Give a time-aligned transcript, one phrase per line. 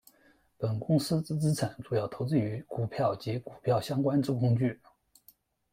[0.57, 4.79] 本公司之资产主要投资于股票及与股票相关之工具。